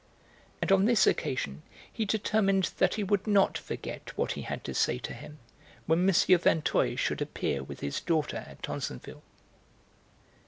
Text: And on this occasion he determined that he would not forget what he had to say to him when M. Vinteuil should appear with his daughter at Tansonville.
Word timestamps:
And 0.63 0.71
on 0.71 0.85
this 0.85 1.05
occasion 1.05 1.61
he 1.93 2.05
determined 2.05 2.71
that 2.79 2.95
he 2.95 3.03
would 3.03 3.27
not 3.27 3.55
forget 3.55 4.17
what 4.17 4.31
he 4.31 4.41
had 4.41 4.63
to 4.63 4.73
say 4.73 4.97
to 4.97 5.13
him 5.13 5.37
when 5.85 6.09
M. 6.09 6.15
Vinteuil 6.39 6.95
should 6.95 7.21
appear 7.21 7.61
with 7.61 7.81
his 7.81 8.01
daughter 8.01 8.37
at 8.47 8.63
Tansonville. 8.63 9.21